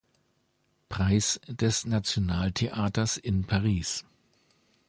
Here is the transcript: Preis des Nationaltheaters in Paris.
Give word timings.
Preis 0.89 1.39
des 1.47 1.85
Nationaltheaters 1.85 3.17
in 3.17 3.43
Paris. 3.45 4.03